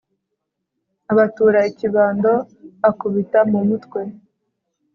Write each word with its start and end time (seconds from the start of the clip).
abatura 1.11 1.59
ikibando 1.69 2.31
akubita 2.89 3.39
mumutwe 3.51 4.01